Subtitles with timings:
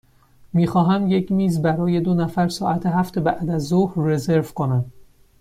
[0.53, 4.91] می خواهم یک میز برای دو نفر ساعت هفت بعدازظهر رزرو کنم.